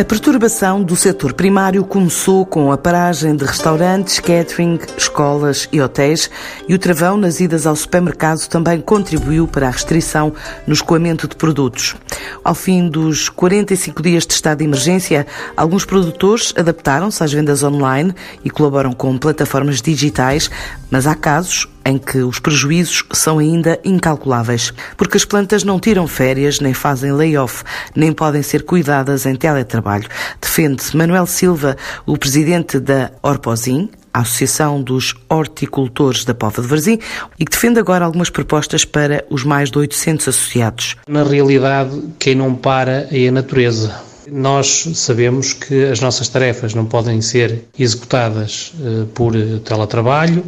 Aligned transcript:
A 0.00 0.04
perturbação 0.04 0.82
do 0.82 0.96
setor 0.96 1.34
primário 1.34 1.84
começou 1.84 2.46
com 2.46 2.72
a 2.72 2.78
paragem 2.78 3.36
de 3.36 3.44
restaurantes, 3.44 4.18
catering, 4.18 4.78
escolas 4.96 5.68
e 5.70 5.78
hotéis 5.78 6.30
e 6.66 6.72
o 6.72 6.78
travão 6.78 7.18
nas 7.18 7.38
idas 7.38 7.66
ao 7.66 7.76
supermercado 7.76 8.48
também 8.48 8.80
contribuiu 8.80 9.46
para 9.46 9.68
a 9.68 9.70
restrição 9.70 10.32
no 10.66 10.72
escoamento 10.72 11.28
de 11.28 11.36
produtos. 11.36 11.96
Ao 12.42 12.54
fim 12.54 12.88
dos 12.88 13.28
45 13.28 14.02
dias 14.02 14.26
de 14.26 14.32
estado 14.32 14.60
de 14.60 14.64
emergência, 14.64 15.26
alguns 15.54 15.84
produtores 15.84 16.54
adaptaram-se 16.56 17.22
às 17.22 17.30
vendas 17.30 17.62
online 17.62 18.14
e 18.42 18.48
colaboram 18.48 18.94
com 18.94 19.18
plataformas 19.18 19.82
digitais, 19.82 20.50
mas 20.90 21.06
há 21.06 21.14
casos 21.14 21.68
em 21.84 21.98
que 21.98 22.18
os 22.18 22.38
prejuízos 22.38 23.04
são 23.12 23.38
ainda 23.38 23.78
incalculáveis, 23.84 24.72
porque 24.96 25.16
as 25.16 25.24
plantas 25.24 25.64
não 25.64 25.80
tiram 25.80 26.06
férias, 26.06 26.60
nem 26.60 26.74
fazem 26.74 27.12
layoff, 27.12 27.64
nem 27.94 28.12
podem 28.12 28.42
ser 28.42 28.64
cuidadas 28.64 29.26
em 29.26 29.34
teletrabalho. 29.34 30.08
Defende 30.40 30.96
Manuel 30.96 31.26
Silva, 31.26 31.76
o 32.06 32.16
presidente 32.16 32.78
da 32.78 33.10
Orposim, 33.22 33.88
a 34.12 34.20
Associação 34.20 34.82
dos 34.82 35.14
Horticultores 35.28 36.24
da 36.24 36.34
Pova 36.34 36.60
de 36.60 36.68
Varzim, 36.68 36.98
e 37.38 37.44
que 37.44 37.52
defende 37.52 37.78
agora 37.78 38.04
algumas 38.04 38.30
propostas 38.30 38.84
para 38.84 39.24
os 39.30 39.44
mais 39.44 39.70
de 39.70 39.78
800 39.78 40.28
associados. 40.28 40.96
Na 41.08 41.22
realidade, 41.22 42.02
quem 42.18 42.34
não 42.34 42.54
para 42.54 43.08
é 43.10 43.28
a 43.28 43.32
natureza. 43.32 43.94
Nós 44.30 44.86
sabemos 44.94 45.52
que 45.52 45.84
as 45.86 46.00
nossas 46.00 46.28
tarefas 46.28 46.74
não 46.74 46.84
podem 46.84 47.20
ser 47.20 47.64
executadas 47.78 48.72
uh, 48.78 49.06
por 49.06 49.32
teletrabalho, 49.64 50.44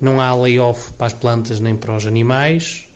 não 0.00 0.20
há 0.20 0.34
layoff 0.34 0.92
para 0.92 1.06
as 1.06 1.12
plantas 1.12 1.60
nem 1.60 1.76
para 1.76 1.96
os 1.96 2.06
animais 2.06 2.86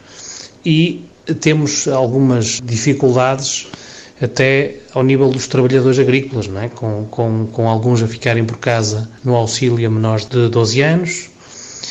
e 0.65 1.05
temos 1.41 1.89
algumas 1.89 2.61
dificuldades 2.63 3.69
até 4.21 4.77
ao 4.93 5.03
nível 5.03 5.31
dos 5.31 5.47
trabalhadores 5.47 5.99
agrícolas, 5.99 6.47
não 6.47 6.61
é? 6.61 6.69
com, 6.69 7.07
com, 7.11 7.47
com 7.51 7.69
alguns 7.69 8.03
a 8.03 8.07
ficarem 8.07 8.45
por 8.45 8.59
casa 8.59 9.09
no 9.25 9.35
auxílio 9.35 9.87
a 9.87 9.91
menores 9.91 10.27
de 10.27 10.49
12 10.49 10.83
anos. 10.83 11.31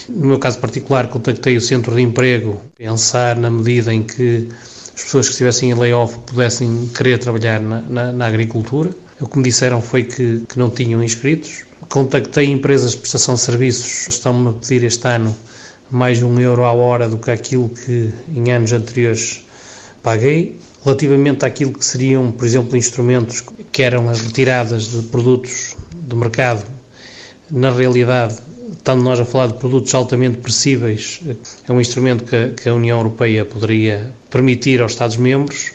No 0.08 0.28
meu 0.28 0.39
caso 0.39 0.59
particular, 0.59 1.08
contactei 1.08 1.58
o 1.58 1.62
centro 1.62 1.95
de 1.95 2.02
emprego, 2.02 2.62
pensar 2.78 3.36
na 3.36 3.50
medida 3.50 3.94
em 3.94 4.03
que 4.03 4.47
as 4.95 5.03
pessoas 5.03 5.28
que 5.28 5.31
estivessem 5.34 5.72
em 5.72 5.73
layoff 5.73 6.17
pudessem 6.19 6.89
querer 6.95 7.17
trabalhar 7.17 7.59
na, 7.59 7.81
na, 7.81 8.12
na 8.12 8.28
agricultura. 8.28 8.91
O 9.22 9.28
que 9.28 9.38
me 9.38 9.44
disseram 9.44 9.81
foi 9.81 10.03
que, 10.03 10.45
que 10.48 10.58
não 10.58 10.70
tinham 10.70 11.03
inscritos. 11.03 11.66
Contactei 11.89 12.45
empresas 12.45 12.92
de 12.92 12.98
prestação 12.98 13.36
de 13.36 13.42
serviços, 13.42 14.08
estão-me 14.08 14.50
a 14.50 14.53
pedir 14.53 14.84
este 14.86 15.06
ano 15.08 15.36
mais 15.92 16.23
um 16.23 16.39
euro 16.39 16.64
à 16.64 16.72
hora 16.72 17.09
do 17.09 17.17
que 17.17 17.30
aquilo 17.30 17.67
que 17.67 18.14
em 18.34 18.52
anos 18.52 18.72
anteriores 18.72 19.45
paguei. 20.02 20.58
Relativamente 20.86 21.45
àquilo 21.45 21.73
que 21.73 21.84
seriam, 21.84 22.31
por 22.31 22.45
exemplo, 22.45 22.78
instrumentos 22.78 23.44
que 23.73 23.84
eram 23.84 24.08
as 24.08 24.22
retiradas 24.22 24.88
de 24.90 25.02
produtos 25.08 25.75
do 25.94 26.16
mercado, 26.16 26.64
na 27.52 27.72
realidade, 27.72 28.38
estando 28.72 29.03
nós 29.03 29.20
a 29.20 29.25
falar 29.25 29.47
de 29.47 29.56
produtos 29.56 29.94
altamente 29.94 30.38
perecíveis, 30.38 31.20
é 31.67 31.73
um 31.73 31.81
instrumento 31.81 32.23
que, 32.23 32.52
que 32.52 32.70
a 32.70 32.73
União 32.73 32.97
Europeia 32.97 33.44
poderia 33.44 34.14
permitir 34.30 34.81
aos 34.81 34.94
Estados-membros, 34.94 35.72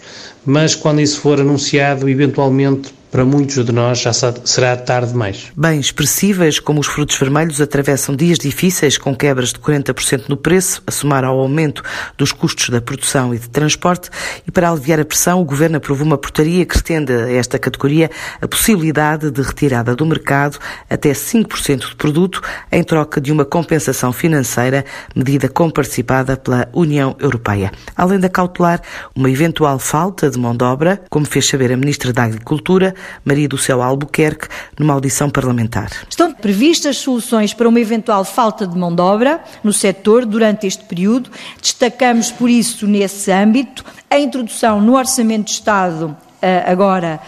mas 0.46 0.74
quando 0.74 1.02
isso 1.02 1.20
for 1.20 1.38
anunciado, 1.38 2.08
eventualmente 2.08 2.94
para 3.14 3.24
muitos 3.24 3.64
de 3.64 3.70
nós 3.70 4.00
já 4.00 4.12
será 4.12 4.76
tarde 4.76 5.12
demais. 5.12 5.52
Bens 5.56 5.86
expressíveis, 5.86 6.58
como 6.58 6.80
os 6.80 6.88
frutos 6.88 7.16
vermelhos, 7.16 7.60
atravessam 7.60 8.16
dias 8.16 8.40
difíceis 8.40 8.98
com 8.98 9.14
quebras 9.14 9.50
de 9.52 9.60
40% 9.60 10.24
no 10.28 10.36
preço, 10.36 10.82
a 10.84 10.90
somar 10.90 11.22
ao 11.22 11.38
aumento 11.38 11.80
dos 12.18 12.32
custos 12.32 12.70
da 12.70 12.80
produção 12.80 13.32
e 13.32 13.38
de 13.38 13.48
transporte. 13.48 14.10
E 14.44 14.50
para 14.50 14.68
aliviar 14.68 14.98
a 14.98 15.04
pressão, 15.04 15.40
o 15.40 15.44
Governo 15.44 15.76
aprovou 15.76 16.04
uma 16.04 16.18
portaria 16.18 16.66
que 16.66 16.74
estende 16.74 17.12
a 17.12 17.30
esta 17.30 17.56
categoria 17.56 18.10
a 18.42 18.48
possibilidade 18.48 19.30
de 19.30 19.42
retirada 19.42 19.94
do 19.94 20.04
mercado 20.04 20.58
até 20.90 21.12
5% 21.12 21.90
do 21.90 21.96
produto 21.96 22.42
em 22.72 22.82
troca 22.82 23.20
de 23.20 23.30
uma 23.30 23.44
compensação 23.44 24.12
financeira, 24.12 24.84
medida 25.14 25.48
comparticipada 25.48 26.36
pela 26.36 26.68
União 26.72 27.14
Europeia. 27.20 27.70
Além 27.96 28.18
da 28.18 28.28
cautelar 28.28 28.82
uma 29.14 29.30
eventual 29.30 29.78
falta 29.78 30.28
de 30.28 30.36
mão 30.36 30.56
de 30.56 30.64
obra, 30.64 31.00
como 31.08 31.24
fez 31.24 31.46
saber 31.46 31.70
a 31.70 31.76
Ministra 31.76 32.12
da 32.12 32.24
Agricultura, 32.24 32.92
Maria 33.24 33.48
do 33.48 33.58
Céu 33.58 33.82
Albuquerque, 33.82 34.48
numa 34.78 34.94
audição 34.94 35.30
parlamentar. 35.30 35.90
Estão 36.08 36.32
previstas 36.32 36.98
soluções 36.98 37.54
para 37.54 37.68
uma 37.68 37.80
eventual 37.80 38.24
falta 38.24 38.66
de 38.66 38.76
mão 38.76 38.94
de 38.94 39.00
obra 39.02 39.42
no 39.62 39.72
setor 39.72 40.24
durante 40.24 40.66
este 40.66 40.84
período. 40.84 41.30
Destacamos, 41.60 42.30
por 42.30 42.50
isso, 42.50 42.86
nesse 42.86 43.30
âmbito, 43.30 43.84
a 44.10 44.18
introdução 44.18 44.80
no 44.80 44.96
Orçamento 44.96 45.46
de 45.46 45.52
Estado 45.52 46.16
eh, 46.46 46.62
agora 46.66 47.20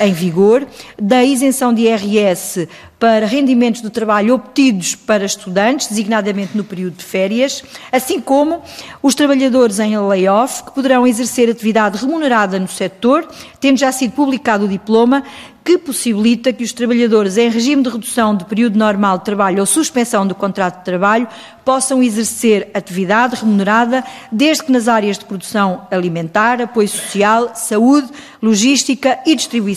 em 0.00 0.12
vigor, 0.12 0.66
da 1.00 1.24
isenção 1.24 1.72
de 1.72 1.82
IRS 1.82 2.68
para 3.00 3.24
rendimentos 3.24 3.80
do 3.80 3.88
trabalho 3.88 4.34
obtidos 4.34 4.94
para 4.94 5.24
estudantes, 5.24 5.88
designadamente 5.88 6.54
no 6.54 6.62
período 6.62 6.96
de 6.98 7.04
férias, 7.04 7.64
assim 7.90 8.20
como 8.20 8.60
os 9.02 9.14
trabalhadores 9.14 9.78
em 9.78 9.98
layoff, 9.98 10.64
que 10.64 10.72
poderão 10.72 11.06
exercer 11.06 11.48
atividade 11.48 11.96
remunerada 11.96 12.58
no 12.60 12.68
setor, 12.68 13.26
tendo 13.58 13.78
já 13.78 13.90
sido 13.90 14.12
publicado 14.12 14.66
o 14.66 14.68
diploma 14.68 15.24
que 15.64 15.78
possibilita 15.78 16.52
que 16.52 16.64
os 16.64 16.72
trabalhadores 16.72 17.36
em 17.36 17.48
regime 17.48 17.82
de 17.82 17.90
redução 17.90 18.34
de 18.36 18.44
período 18.44 18.78
normal 18.78 19.18
de 19.18 19.24
trabalho 19.24 19.60
ou 19.60 19.66
suspensão 19.66 20.26
do 20.26 20.34
contrato 20.34 20.78
de 20.78 20.84
trabalho 20.84 21.28
possam 21.64 22.02
exercer 22.02 22.70
atividade 22.74 23.36
remunerada, 23.36 24.02
desde 24.32 24.64
que 24.64 24.72
nas 24.72 24.88
áreas 24.88 25.18
de 25.18 25.24
produção 25.24 25.86
alimentar, 25.90 26.60
apoio 26.60 26.88
social, 26.88 27.52
saúde, 27.54 28.08
logística 28.42 29.18
e 29.26 29.34
distribuição. 29.34 29.69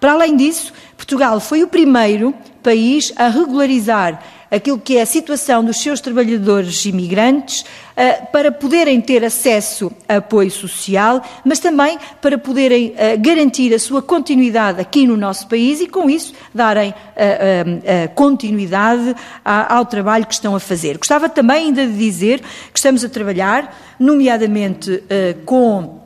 Para 0.00 0.12
além 0.12 0.36
disso, 0.36 0.72
Portugal 0.96 1.40
foi 1.40 1.62
o 1.62 1.68
primeiro 1.68 2.34
país 2.62 3.12
a 3.16 3.28
regularizar 3.28 4.22
aquilo 4.52 4.78
que 4.78 4.98
é 4.98 5.02
a 5.02 5.06
situação 5.06 5.64
dos 5.64 5.80
seus 5.80 5.98
trabalhadores 5.98 6.84
imigrantes, 6.84 7.64
eh, 7.96 8.20
para 8.30 8.52
poderem 8.52 9.00
ter 9.00 9.24
acesso 9.24 9.90
a 10.06 10.16
apoio 10.16 10.50
social, 10.50 11.22
mas 11.42 11.58
também 11.58 11.98
para 12.20 12.36
poderem 12.36 12.92
eh, 12.98 13.16
garantir 13.16 13.72
a 13.72 13.78
sua 13.78 14.02
continuidade 14.02 14.78
aqui 14.78 15.06
no 15.06 15.16
nosso 15.16 15.48
país 15.48 15.80
e, 15.80 15.86
com 15.86 16.10
isso, 16.10 16.34
darem 16.54 16.92
eh, 17.16 18.10
continuidade 18.14 19.14
ao 19.42 19.86
trabalho 19.86 20.26
que 20.26 20.34
estão 20.34 20.54
a 20.54 20.60
fazer. 20.60 20.98
Gostava 20.98 21.30
também 21.30 21.68
ainda 21.68 21.86
de 21.86 21.96
dizer 21.96 22.40
que 22.40 22.78
estamos 22.78 23.02
a 23.02 23.08
trabalhar, 23.08 23.74
nomeadamente 23.98 25.02
com 25.46 26.01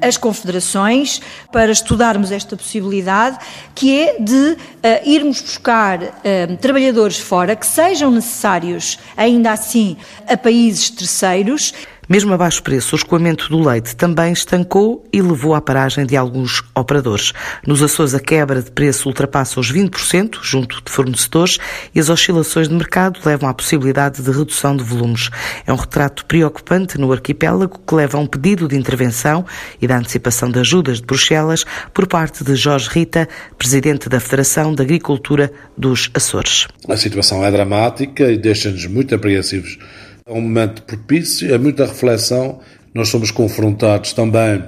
as 0.00 0.16
confederações 0.16 1.20
para 1.52 1.70
estudarmos 1.70 2.32
esta 2.32 2.56
possibilidade, 2.56 3.38
que 3.74 4.00
é 4.00 4.18
de 4.18 4.34
uh, 4.34 4.56
irmos 5.04 5.40
buscar 5.40 6.02
uh, 6.02 6.56
trabalhadores 6.60 7.18
fora 7.18 7.54
que 7.54 7.66
sejam 7.66 8.10
necessários, 8.10 8.98
ainda 9.16 9.52
assim, 9.52 9.96
a 10.26 10.36
países 10.36 10.90
terceiros 10.90 11.72
mesmo 12.10 12.34
a 12.34 12.36
baixo 12.36 12.60
preço, 12.60 12.96
o 12.96 12.98
escoamento 12.98 13.48
do 13.48 13.60
leite 13.60 13.94
também 13.94 14.32
estancou 14.32 15.06
e 15.12 15.22
levou 15.22 15.54
à 15.54 15.60
paragem 15.60 16.04
de 16.04 16.16
alguns 16.16 16.60
operadores. 16.74 17.32
Nos 17.64 17.80
Açores, 17.84 18.14
a 18.14 18.18
quebra 18.18 18.60
de 18.60 18.72
preço 18.72 19.08
ultrapassa 19.08 19.60
os 19.60 19.72
20% 19.72 20.40
junto 20.42 20.82
de 20.84 20.90
fornecedores 20.90 21.58
e 21.94 22.00
as 22.00 22.08
oscilações 22.08 22.68
de 22.68 22.74
mercado 22.74 23.20
levam 23.24 23.48
à 23.48 23.54
possibilidade 23.54 24.20
de 24.20 24.28
redução 24.28 24.76
de 24.76 24.82
volumes. 24.82 25.30
É 25.64 25.72
um 25.72 25.76
retrato 25.76 26.26
preocupante 26.26 26.98
no 26.98 27.12
arquipélago 27.12 27.80
que 27.86 27.94
leva 27.94 28.18
a 28.18 28.20
um 28.20 28.26
pedido 28.26 28.66
de 28.66 28.76
intervenção 28.76 29.46
e 29.80 29.86
da 29.86 29.96
antecipação 29.96 30.50
de 30.50 30.58
ajudas 30.58 30.98
de 30.98 31.06
Bruxelas 31.06 31.64
por 31.94 32.08
parte 32.08 32.42
de 32.42 32.56
Jorge 32.56 32.90
Rita, 32.90 33.28
presidente 33.56 34.08
da 34.08 34.18
Federação 34.18 34.74
de 34.74 34.82
Agricultura 34.82 35.52
dos 35.78 36.10
Açores. 36.12 36.66
A 36.88 36.96
situação 36.96 37.44
é 37.44 37.50
dramática 37.52 38.32
e 38.32 38.36
deixa-nos 38.36 38.84
muito 38.86 39.14
apreensivos 39.14 39.78
é 40.30 40.32
um 40.32 40.40
momento 40.40 40.82
propício, 40.84 41.52
é 41.52 41.58
muita 41.58 41.84
reflexão. 41.84 42.60
Nós 42.94 43.08
somos 43.08 43.32
confrontados 43.32 44.12
também, 44.12 44.62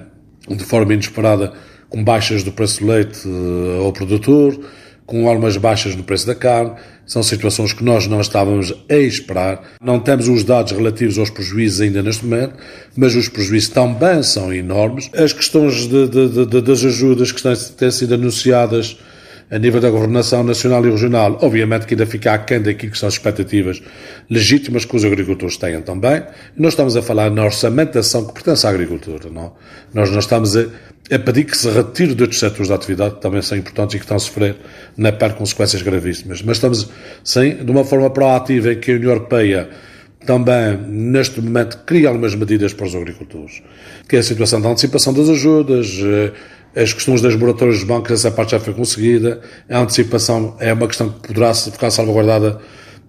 de 0.49 0.65
forma 0.65 0.93
inesperada, 0.93 1.53
com 1.89 2.03
baixas 2.03 2.43
do 2.43 2.51
preço 2.51 2.81
do 2.81 2.91
leite 2.91 3.21
eh, 3.25 3.85
ao 3.85 3.93
produtor, 3.93 4.59
com 5.07 5.29
algumas 5.29 5.57
baixas 5.57 5.95
no 5.95 6.03
preço 6.03 6.27
da 6.27 6.35
carne. 6.35 6.73
São 7.07 7.23
situações 7.23 7.73
que 7.73 7.85
nós 7.85 8.09
não 8.09 8.21
estávamos 8.21 8.75
a 8.91 8.97
esperar. 8.97 9.63
Não 9.81 10.01
temos 10.01 10.27
os 10.27 10.43
dados 10.43 10.73
relativos 10.73 11.17
aos 11.17 11.31
prejuízos 11.31 11.81
ainda 11.81 12.03
neste 12.03 12.25
momento, 12.25 12.57
mas 12.97 13.15
os 13.15 13.29
prejuízos 13.29 13.69
também 13.69 14.21
são 14.25 14.53
enormes. 14.53 15.11
As 15.15 15.33
questões 15.33 15.87
de, 15.87 16.09
de, 16.09 16.47
de, 16.47 16.61
das 16.61 16.85
ajudas 16.85 17.31
que 17.31 17.41
têm 17.77 17.91
sido 17.91 18.15
anunciadas 18.15 18.99
a 19.53 19.59
nível 19.59 19.83
da 19.83 19.91
governação 19.91 20.43
nacional 20.43 20.85
e 20.87 20.91
regional, 20.91 21.39
obviamente 21.43 21.85
que 21.85 21.93
ainda 21.93 22.07
fica 22.07 22.33
aquém 22.33 22.61
daquilo 22.63 22.91
que 22.91 22.99
são 22.99 23.07
as 23.07 23.15
expectativas 23.15 23.83
legítimas 24.31 24.87
que 24.87 24.97
os 24.97 25.05
agricultores 25.05 25.59
têm 25.59 25.83
também. 25.83 26.23
Nós 26.57 26.73
estamos 26.73 26.97
a 26.97 27.03
falar 27.03 27.31
na 27.31 27.45
orçamentação 27.45 28.27
que 28.27 28.33
pertence 28.33 28.67
à 28.67 28.71
agricultura, 28.71 29.29
não? 29.31 29.53
Nós 29.93 30.11
não 30.11 30.21
estamos 30.21 30.57
a, 30.57 30.65
a 31.11 31.19
pedir 31.19 31.45
que 31.45 31.57
se 31.57 31.69
retire 31.69 32.15
de 32.15 32.23
outros 32.23 32.41
setores 32.41 32.69
da 32.69 32.77
atividade 32.77 33.17
que 33.17 33.21
também 33.21 33.43
são 33.43 33.59
importantes 33.59 33.95
e 33.95 33.99
que 33.99 34.05
estão 34.05 34.17
a 34.17 34.21
sofrer 34.21 34.57
na 34.97 35.13
PER 35.13 35.35
consequências 35.35 35.83
gravíssimas. 35.83 36.41
Mas 36.41 36.57
estamos, 36.57 36.89
sim, 37.23 37.57
de 37.63 37.71
uma 37.71 37.85
forma 37.85 38.09
proativa 38.09 38.73
em 38.73 38.81
que 38.81 38.91
a 38.91 38.95
União 38.95 39.11
Europeia 39.11 39.69
também, 40.25 40.79
neste 40.89 41.43
momento, 41.43 41.79
cria 41.85 42.09
algumas 42.09 42.35
medidas 42.35 42.73
para 42.73 42.87
os 42.87 42.95
agricultores, 42.95 43.61
que 44.09 44.17
é 44.17 44.21
a 44.21 44.23
situação 44.23 44.63
da 44.63 44.71
antecipação 44.71 45.13
das 45.13 45.29
ajudas, 45.29 45.99
eh, 46.01 46.33
as 46.75 46.93
questões 46.93 47.21
das 47.21 47.35
moratórias 47.35 47.79
dos 47.79 47.87
bancos, 47.87 48.13
essa 48.13 48.31
parte 48.31 48.53
já 48.53 48.61
foi 48.61 48.73
conseguida, 48.75 49.41
a 49.69 49.81
antecipação 49.81 50.57
é 50.59 50.73
uma 50.73 50.87
questão 50.87 51.11
que 51.11 51.29
poderá 51.29 51.55
ficar 51.55 51.91
salvaguardada 51.91 52.59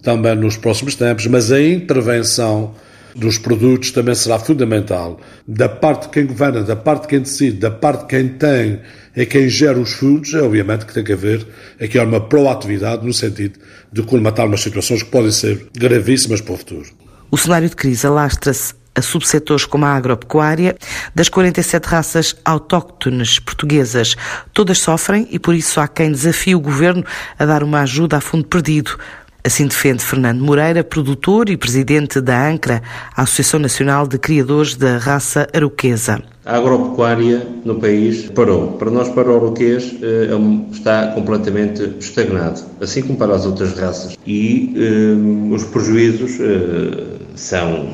também 0.01 0.35
nos 0.35 0.57
próximos 0.57 0.95
tempos, 0.95 1.25
mas 1.27 1.51
a 1.51 1.61
intervenção 1.61 2.75
dos 3.15 3.37
produtos 3.37 3.91
também 3.91 4.15
será 4.15 4.39
fundamental. 4.39 5.19
Da 5.47 5.69
parte 5.69 6.03
de 6.03 6.09
quem 6.09 6.25
governa, 6.25 6.63
da 6.63 6.75
parte 6.75 7.03
de 7.03 7.07
quem 7.07 7.19
decide, 7.19 7.57
da 7.57 7.71
parte 7.71 8.01
de 8.01 8.07
quem 8.07 8.27
tem 8.29 8.81
e 9.15 9.25
quem 9.25 9.47
gera 9.47 9.79
os 9.79 9.93
fundos, 9.93 10.33
é 10.33 10.41
obviamente 10.41 10.85
que 10.85 10.93
tem 10.93 11.03
que 11.03 11.13
haver 11.13 11.45
aqui 11.79 11.97
uma 11.99 12.19
proatividade 12.19 13.05
no 13.05 13.13
sentido 13.13 13.59
de 13.91 14.01
colmatar 14.03 14.45
umas 14.45 14.61
situações 14.61 15.03
que 15.03 15.09
podem 15.09 15.31
ser 15.31 15.67
gravíssimas 15.77 16.41
para 16.41 16.53
o 16.53 16.57
futuro. 16.57 16.89
O 17.29 17.37
cenário 17.37 17.69
de 17.69 17.75
crise 17.75 18.05
alastra-se 18.05 18.73
a 18.95 19.01
subsetores 19.01 19.65
como 19.65 19.85
a 19.85 19.95
agropecuária, 19.95 20.75
das 21.13 21.29
47 21.29 21.85
raças 21.85 22.35
autóctones 22.45 23.39
portuguesas. 23.39 24.15
Todas 24.53 24.79
sofrem 24.79 25.27
e 25.31 25.39
por 25.39 25.55
isso 25.55 25.79
há 25.79 25.87
quem 25.87 26.11
desafie 26.11 26.55
o 26.55 26.59
governo 26.59 27.03
a 27.37 27.45
dar 27.45 27.63
uma 27.63 27.81
ajuda 27.81 28.17
a 28.17 28.21
fundo 28.21 28.45
perdido. 28.45 28.97
Assim 29.45 29.67
defende 29.67 30.01
Fernando 30.01 30.39
Moreira, 30.39 30.85
produtor 30.85 31.49
e 31.49 31.57
presidente 31.57 32.21
da 32.21 32.47
ANCRA, 32.47 32.81
a 33.13 33.23
Associação 33.23 33.59
Nacional 33.59 34.07
de 34.07 34.17
Criadores 34.17 34.75
da 34.75 34.97
Raça 34.97 35.49
Aroquesa. 35.53 36.23
A 36.45 36.55
agropecuária 36.55 37.45
no 37.65 37.75
país 37.75 38.29
parou. 38.29 38.73
Para 38.73 38.89
nós, 38.89 39.09
para 39.09 39.29
o 39.29 39.35
aroquês, 39.35 39.95
eh, 40.01 40.29
é 40.29 40.73
está 40.73 41.07
completamente 41.07 41.83
estagnado, 41.99 42.61
assim 42.79 43.01
como 43.01 43.17
para 43.17 43.35
as 43.35 43.45
outras 43.45 43.77
raças. 43.77 44.17
E 44.25 44.73
eh, 44.77 45.53
os 45.53 45.65
prejuízos 45.65 46.39
eh, 46.39 47.17
são 47.35 47.89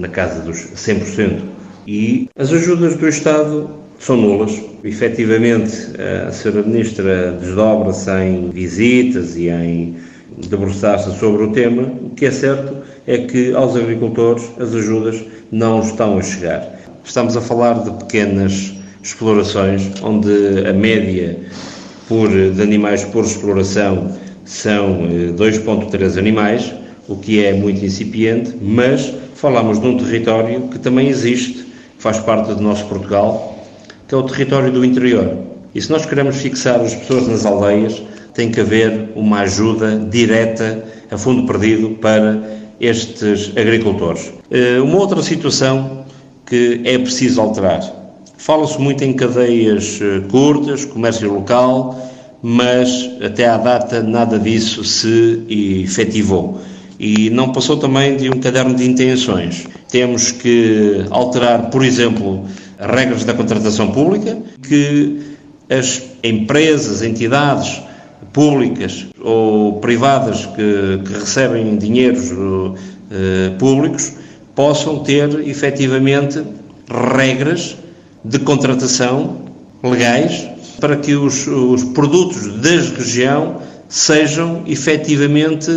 na 0.00 0.08
casa 0.08 0.40
dos 0.40 0.58
100%. 0.74 1.40
E 1.86 2.28
as 2.36 2.52
ajudas 2.52 2.96
do 2.96 3.08
Estado 3.08 3.70
são 3.98 4.16
nulas. 4.16 4.60
Efetivamente, 4.82 5.72
a 6.26 6.30
Sra. 6.30 6.62
Ministra 6.62 7.32
desdobra-se 7.32 8.10
em 8.10 8.50
visitas 8.50 9.36
e 9.36 9.48
em 9.48 9.96
debruçar-se 10.48 11.18
sobre 11.18 11.44
o 11.44 11.52
tema, 11.52 11.82
o 11.82 12.10
que 12.10 12.26
é 12.26 12.30
certo 12.30 12.76
é 13.06 13.18
que 13.18 13.52
aos 13.54 13.76
agricultores 13.76 14.50
as 14.58 14.74
ajudas 14.74 15.22
não 15.52 15.80
estão 15.80 16.18
a 16.18 16.22
chegar. 16.22 16.80
Estamos 17.04 17.36
a 17.36 17.40
falar 17.40 17.82
de 17.82 17.90
pequenas 18.04 18.72
explorações, 19.02 19.90
onde 20.02 20.30
a 20.66 20.72
média 20.72 21.38
por, 22.08 22.28
de 22.28 22.62
animais 22.62 23.04
por 23.04 23.24
exploração 23.24 24.12
são 24.44 25.08
2,3 25.36 26.16
eh, 26.16 26.18
animais, 26.18 26.74
o 27.10 27.16
que 27.16 27.44
é 27.44 27.52
muito 27.52 27.84
incipiente, 27.84 28.54
mas 28.62 29.12
falamos 29.34 29.80
de 29.80 29.86
um 29.86 29.98
território 29.98 30.68
que 30.68 30.78
também 30.78 31.08
existe, 31.08 31.64
que 31.64 31.98
faz 31.98 32.20
parte 32.20 32.54
do 32.54 32.62
nosso 32.62 32.86
Portugal, 32.86 33.58
que 34.06 34.14
é 34.14 34.16
o 34.16 34.22
território 34.22 34.70
do 34.70 34.84
interior. 34.84 35.36
E 35.74 35.82
se 35.82 35.90
nós 35.90 36.06
queremos 36.06 36.36
fixar 36.36 36.80
as 36.80 36.94
pessoas 36.94 37.26
nas 37.26 37.44
aldeias, 37.44 38.00
tem 38.32 38.48
que 38.48 38.60
haver 38.60 39.10
uma 39.16 39.40
ajuda 39.40 39.98
direta 39.98 40.84
a 41.10 41.18
fundo 41.18 41.46
perdido 41.46 41.90
para 42.00 42.40
estes 42.80 43.52
agricultores. 43.56 44.32
Eh, 44.48 44.80
uma 44.80 44.98
outra 44.98 45.20
situação 45.20 46.04
que 46.46 46.80
é 46.84 46.96
preciso 46.96 47.40
alterar. 47.40 47.82
Fala-se 48.38 48.80
muito 48.80 49.02
em 49.02 49.12
cadeias 49.12 49.98
eh, 50.00 50.20
curtas, 50.30 50.84
comércio 50.84 51.32
local, 51.32 52.00
mas 52.40 53.10
até 53.20 53.46
à 53.46 53.56
data 53.56 54.00
nada 54.00 54.38
disso 54.38 54.84
se 54.84 55.44
efetivou. 55.48 56.60
E 57.02 57.30
não 57.30 57.50
passou 57.50 57.78
também 57.78 58.18
de 58.18 58.28
um 58.28 58.38
caderno 58.40 58.74
de 58.74 58.86
intenções. 58.86 59.66
Temos 59.88 60.32
que 60.32 61.06
alterar, 61.08 61.70
por 61.70 61.82
exemplo, 61.82 62.44
as 62.78 62.90
regras 62.90 63.24
da 63.24 63.32
contratação 63.32 63.90
pública, 63.90 64.36
que 64.62 65.18
as 65.70 66.02
empresas, 66.22 67.02
entidades 67.02 67.80
públicas 68.34 69.06
ou 69.18 69.80
privadas 69.80 70.44
que, 70.44 71.00
que 71.06 71.12
recebem 71.18 71.78
dinheiros 71.78 72.30
uh, 72.32 72.74
públicos 73.58 74.12
possam 74.54 74.98
ter 74.98 75.48
efetivamente 75.48 76.42
regras 77.16 77.78
de 78.22 78.38
contratação 78.40 79.40
legais 79.82 80.46
para 80.78 80.96
que 80.96 81.14
os, 81.14 81.46
os 81.46 81.82
produtos 81.84 82.46
da 82.60 82.70
região 82.70 83.62
sejam 83.88 84.62
efetivamente 84.66 85.70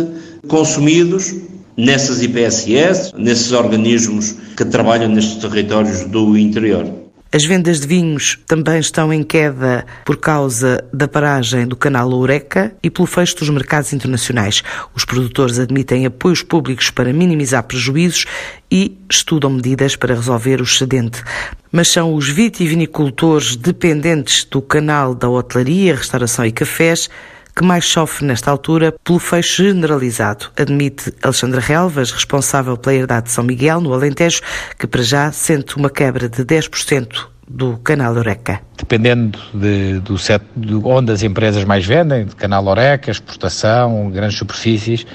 consumidos 0.48 1.34
nessas 1.76 2.22
IPSS, 2.22 3.12
nesses 3.16 3.52
organismos 3.52 4.34
que 4.56 4.64
trabalham 4.64 5.08
nestes 5.08 5.36
territórios 5.36 6.04
do 6.04 6.36
interior. 6.38 7.04
As 7.34 7.44
vendas 7.44 7.80
de 7.80 7.88
vinhos 7.88 8.38
também 8.46 8.78
estão 8.78 9.12
em 9.12 9.24
queda 9.24 9.84
por 10.04 10.16
causa 10.18 10.84
da 10.92 11.08
paragem 11.08 11.66
do 11.66 11.74
canal 11.74 12.08
Oureca 12.08 12.72
e 12.80 12.88
pelo 12.88 13.08
fecho 13.08 13.38
dos 13.38 13.50
mercados 13.50 13.92
internacionais. 13.92 14.62
Os 14.94 15.04
produtores 15.04 15.58
admitem 15.58 16.06
apoios 16.06 16.42
públicos 16.42 16.90
para 16.90 17.12
minimizar 17.12 17.64
prejuízos 17.64 18.24
e 18.70 18.96
estudam 19.10 19.50
medidas 19.50 19.96
para 19.96 20.14
resolver 20.14 20.60
o 20.60 20.62
excedente. 20.62 21.24
Mas 21.72 21.88
são 21.88 22.14
os 22.14 22.28
vitivinicultores 22.28 23.56
dependentes 23.56 24.44
do 24.44 24.62
canal 24.62 25.12
da 25.12 25.28
hotelaria, 25.28 25.96
restauração 25.96 26.46
e 26.46 26.52
cafés 26.52 27.10
que 27.54 27.64
mais 27.64 27.86
sofre 27.86 28.26
nesta 28.26 28.50
altura 28.50 28.92
pelo 29.04 29.18
fecho 29.18 29.62
generalizado, 29.62 30.46
admite 30.56 31.12
Alexandra 31.22 31.60
Relvas, 31.60 32.10
responsável 32.10 32.76
pela 32.76 32.96
herdade 32.96 33.26
de 33.26 33.32
São 33.32 33.44
Miguel, 33.44 33.80
no 33.80 33.92
Alentejo, 33.92 34.40
que 34.78 34.86
para 34.86 35.02
já 35.02 35.30
sente 35.30 35.76
uma 35.76 35.88
quebra 35.88 36.28
de 36.28 36.44
10% 36.44 37.26
do 37.46 37.76
canal 37.78 38.14
Oreca. 38.16 38.60
Dependendo 38.76 39.38
de, 39.52 40.00
do 40.00 40.18
set, 40.18 40.42
de 40.56 40.74
onde 40.74 41.12
as 41.12 41.22
empresas 41.22 41.64
mais 41.64 41.86
vendem, 41.86 42.24
de 42.26 42.34
canal 42.34 42.66
Oreca, 42.66 43.10
exportação, 43.10 44.10
grandes 44.10 44.38
superfícies, 44.38 45.06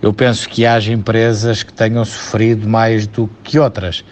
eu 0.00 0.12
penso 0.12 0.48
que 0.48 0.64
haja 0.64 0.92
empresas 0.92 1.62
que 1.62 1.72
tenham 1.72 2.04
sofrido 2.04 2.68
mais 2.68 3.06
do 3.06 3.28
que 3.44 3.58
outras. 3.58 4.04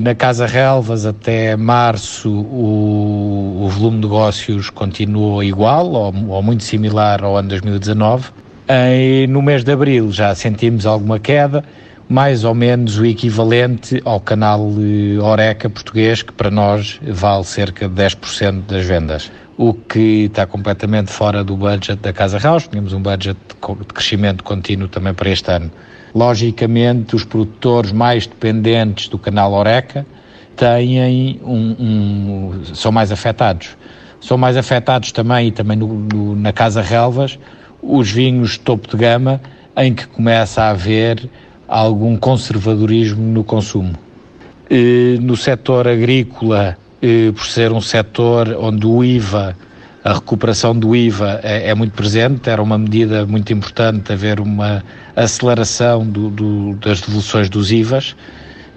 Na 0.00 0.16
Casa 0.16 0.46
Relvas, 0.46 1.06
até 1.06 1.54
março, 1.54 2.28
o, 2.28 3.64
o 3.64 3.68
volume 3.68 3.98
de 3.98 4.02
negócios 4.02 4.68
continuou 4.68 5.44
igual 5.44 5.92
ou, 5.92 6.12
ou, 6.28 6.42
muito 6.42 6.64
similar 6.64 7.22
ao 7.22 7.36
ano 7.36 7.50
2019. 7.50 8.30
E 8.68 9.26
no 9.28 9.40
mês 9.40 9.62
de 9.62 9.70
abril 9.70 10.10
já 10.10 10.34
sentimos 10.34 10.86
alguma 10.86 11.20
queda, 11.20 11.62
mais 12.08 12.42
ou 12.42 12.52
menos 12.52 12.98
o 12.98 13.06
equivalente 13.06 14.02
ao 14.04 14.18
canal 14.18 14.60
Oreca 15.22 15.70
português, 15.70 16.20
que 16.20 16.32
para 16.32 16.50
nós 16.50 16.98
vale 17.00 17.44
cerca 17.44 17.88
de 17.88 17.94
10% 17.94 18.62
das 18.66 18.84
vendas. 18.84 19.30
O 19.56 19.72
que 19.72 20.24
está 20.24 20.46
completamente 20.46 21.12
fora 21.12 21.44
do 21.44 21.56
budget 21.56 21.94
da 22.02 22.12
Casa 22.12 22.38
Real. 22.38 22.60
Tínhamos 22.60 22.92
um 22.92 23.00
budget 23.00 23.38
de 23.48 23.84
crescimento 23.86 24.42
contínuo 24.42 24.88
também 24.88 25.14
para 25.14 25.30
este 25.30 25.48
ano. 25.48 25.70
Logicamente, 26.14 27.16
os 27.16 27.24
produtores 27.24 27.90
mais 27.90 28.26
dependentes 28.26 29.08
do 29.08 29.18
canal 29.18 29.52
Oreca 29.52 30.06
têm 30.56 31.40
um, 31.42 31.76
um, 31.78 32.64
são 32.72 32.92
mais 32.92 33.10
afetados. 33.10 33.76
São 34.20 34.38
mais 34.38 34.56
afetados 34.56 35.10
também, 35.10 35.48
e 35.48 35.50
também 35.50 35.76
no, 35.76 35.88
no, 35.88 36.36
na 36.36 36.52
Casa 36.52 36.80
Relvas, 36.80 37.38
os 37.82 38.10
vinhos 38.10 38.56
topo 38.56 38.88
de 38.88 38.96
gama, 38.96 39.40
em 39.76 39.92
que 39.92 40.06
começa 40.06 40.62
a 40.62 40.70
haver 40.70 41.28
algum 41.66 42.16
conservadorismo 42.16 43.22
no 43.22 43.42
consumo. 43.42 43.94
E, 44.70 45.18
no 45.20 45.36
setor 45.36 45.88
agrícola, 45.88 46.78
e, 47.02 47.32
por 47.32 47.44
ser 47.44 47.72
um 47.72 47.80
setor 47.80 48.56
onde 48.60 48.86
o 48.86 49.02
IVA 49.02 49.56
a 50.04 50.12
recuperação 50.12 50.78
do 50.78 50.94
IVA 50.94 51.40
é, 51.42 51.70
é, 51.70 51.74
muito 51.74 51.92
presente, 51.92 52.50
era 52.50 52.62
uma 52.62 52.76
medida 52.76 53.24
muito 53.24 53.50
importante 53.54 54.12
haver 54.12 54.38
uma 54.38 54.84
aceleração 55.16 56.06
do, 56.06 56.28
do, 56.28 56.74
das 56.74 57.00
devoluções 57.00 57.48
dos 57.48 57.72
IVAs 57.72 58.14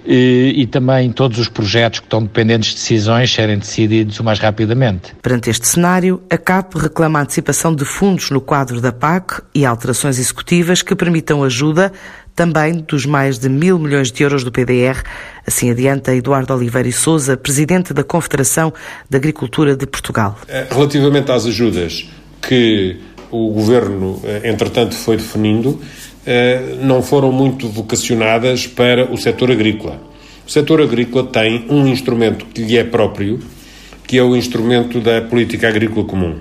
e, 0.06 0.54
e, 0.56 0.66
também 0.66 1.12
todos 1.12 1.38
os 1.38 1.50
projetos 1.50 2.00
que 2.00 2.06
estão 2.06 2.24
dependentes 2.24 2.70
de 2.70 2.76
decisões 2.78 3.30
serem 3.30 3.60
decididos 3.60 4.18
o 4.22 4.24
mais 4.24 4.40
rapidamente. 4.40 5.14
Perante 5.22 5.50
este 5.50 5.68
cenário, 5.68 6.24
a 6.30 6.38
CAP 6.38 6.76
reclama 6.78 7.20
a 7.20 7.24
antecipação 7.24 7.76
de 7.76 7.84
fundos 7.84 8.32
no 8.32 8.40
quadro 8.40 8.80
da 8.80 8.94
PAC 8.94 9.42
e 9.54 9.66
alterações 9.66 10.18
executivas 10.18 10.82
que 10.82 10.96
permitam 10.96 11.44
ajuda 11.44 11.92
também 12.38 12.86
dos 12.88 13.04
mais 13.04 13.40
de 13.40 13.50
mil 13.50 13.80
milhões 13.80 14.12
de 14.12 14.22
euros 14.22 14.44
do 14.44 14.52
PDR. 14.52 15.02
Assim 15.46 15.72
adianta 15.72 16.16
Eduardo 16.16 16.54
Oliveira 16.54 16.88
e 16.88 16.94
Souza, 16.94 17.36
presidente 17.36 17.96
da 17.96 18.04
Confederação 18.04 18.72
de 19.10 19.18
Agricultura 19.18 19.76
de 19.76 19.88
Portugal. 19.88 20.38
Eh, 20.48 20.68
relativamente 20.70 21.32
às 21.32 21.48
ajudas 21.48 22.08
que 22.40 22.98
o 23.32 23.50
governo, 23.50 24.22
eh, 24.24 24.52
entretanto, 24.52 24.94
foi 24.94 25.18
definindo, 25.18 25.82
eh, 26.28 26.76
não 26.80 27.02
foram 27.02 27.32
muito 27.32 27.68
vocacionadas 27.70 28.68
para 28.68 29.12
o 29.12 29.18
setor 29.18 29.50
agrícola. 29.52 30.00
O 30.46 30.52
setor 30.52 30.80
agrícola 30.80 31.26
tem 31.26 31.66
um 31.72 31.88
instrumento 31.88 32.46
que 32.46 32.62
lhe 32.62 32.78
é 32.78 32.84
próprio, 32.84 33.40
que 34.06 34.16
é 34.16 34.24
o 34.24 34.36
instrumento 34.36 35.02
da 35.02 35.24
política 35.24 35.68
agrícola 35.68 36.06
comum. 36.06 36.36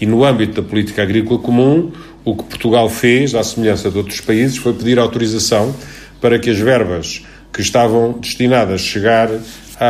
E 0.00 0.06
no 0.06 0.24
âmbito 0.24 0.62
da 0.62 0.68
política 0.68 1.02
agrícola 1.02 1.38
comum, 1.38 1.92
o 2.24 2.36
que 2.36 2.44
Portugal 2.44 2.88
fez, 2.88 3.34
à 3.34 3.42
semelhança 3.42 3.90
de 3.90 3.98
outros 3.98 4.20
países, 4.20 4.56
foi 4.56 4.72
pedir 4.72 4.98
autorização 4.98 5.74
para 6.20 6.38
que 6.38 6.50
as 6.50 6.58
verbas 6.58 7.24
que 7.52 7.60
estavam 7.60 8.12
destinadas 8.12 8.80
a 8.80 8.84
chegar 8.84 9.28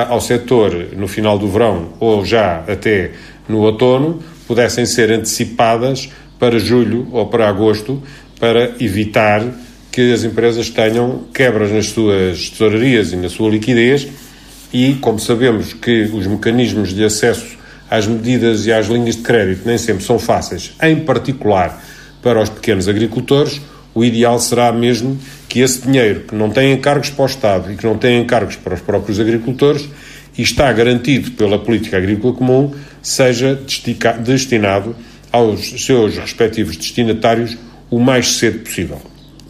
ao 0.08 0.20
setor 0.20 0.88
no 0.96 1.06
final 1.06 1.38
do 1.38 1.48
verão 1.48 1.92
ou 2.00 2.24
já 2.24 2.64
até 2.66 3.12
no 3.48 3.58
outono 3.58 4.22
pudessem 4.46 4.86
ser 4.86 5.10
antecipadas 5.10 6.08
para 6.38 6.58
julho 6.58 7.06
ou 7.12 7.26
para 7.26 7.48
agosto 7.48 8.02
para 8.40 8.74
evitar 8.80 9.44
que 9.92 10.12
as 10.12 10.24
empresas 10.24 10.70
tenham 10.70 11.24
quebras 11.32 11.70
nas 11.70 11.86
suas 11.86 12.48
tesourarias 12.48 13.12
e 13.12 13.16
na 13.16 13.28
sua 13.28 13.50
liquidez. 13.50 14.08
E, 14.72 14.94
como 14.94 15.18
sabemos 15.18 15.74
que 15.74 16.04
os 16.04 16.26
mecanismos 16.26 16.94
de 16.94 17.04
acesso 17.04 17.58
às 17.90 18.06
medidas 18.06 18.64
e 18.66 18.72
às 18.72 18.86
linhas 18.86 19.16
de 19.16 19.22
crédito 19.22 19.66
nem 19.66 19.76
sempre 19.76 20.02
são 20.02 20.18
fáceis, 20.18 20.74
em 20.82 20.96
particular 21.00 21.78
para 22.22 22.40
os 22.40 22.48
pequenos 22.48 22.88
agricultores, 22.88 23.60
o 23.94 24.04
ideal 24.04 24.38
será 24.38 24.72
mesmo 24.72 25.18
que 25.48 25.60
esse 25.60 25.82
dinheiro 25.82 26.20
que 26.20 26.34
não 26.34 26.48
tem 26.48 26.72
encargos 26.72 27.10
para 27.10 27.22
o 27.24 27.26
Estado 27.26 27.72
e 27.72 27.76
que 27.76 27.84
não 27.84 27.98
tem 27.98 28.20
encargos 28.20 28.56
para 28.56 28.74
os 28.74 28.80
próprios 28.80 29.20
agricultores 29.20 29.86
e 30.36 30.42
está 30.42 30.72
garantido 30.72 31.32
pela 31.32 31.58
política 31.58 31.98
agrícola 31.98 32.32
comum 32.32 32.72
seja 33.02 33.60
destinado 34.24 34.96
aos 35.30 35.84
seus 35.84 36.16
respectivos 36.16 36.76
destinatários 36.76 37.58
o 37.90 37.98
mais 37.98 38.36
cedo 38.36 38.60
possível. 38.60 39.02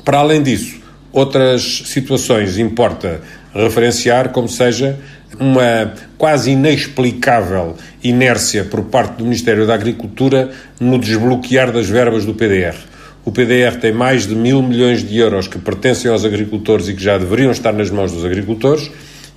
Para 0.05 0.19
além 0.19 0.43
disso, 0.43 0.81
outras 1.13 1.83
situações 1.87 2.59
importa 2.59 3.21
referenciar, 3.55 4.31
como 4.31 4.49
seja 4.49 4.99
uma 5.39 5.93
quase 6.19 6.51
inexplicável 6.51 7.77
inércia 8.03 8.65
por 8.65 8.83
parte 8.85 9.17
do 9.17 9.25
Ministério 9.25 9.67
da 9.67 9.75
Agricultura 9.75 10.51
no 10.81 10.99
desbloquear 10.99 11.73
das 11.73 11.89
verbas 11.89 12.25
do 12.25 12.35
PDR. 12.35 12.77
O 13.25 13.31
PDR 13.31 13.79
tem 13.81 13.93
mais 13.93 14.27
de 14.27 14.35
mil 14.35 14.63
milhões 14.63 15.07
de 15.07 15.17
euros 15.17 15.47
que 15.47 15.59
pertencem 15.59 16.11
aos 16.11 16.25
agricultores 16.25 16.89
e 16.89 16.95
que 16.95 17.03
já 17.03 17.17
deveriam 17.19 17.53
estar 17.53 17.73
nas 17.73 17.91
mãos 17.91 18.11
dos 18.11 18.25
agricultores 18.25 18.91